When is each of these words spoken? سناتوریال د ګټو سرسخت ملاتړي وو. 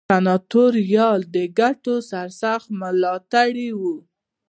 سناتوریال 0.09 1.19
د 1.35 1.37
ګټو 1.59 1.95
سرسخت 2.11 2.67
ملاتړي 2.81 3.69
وو. 3.79 3.95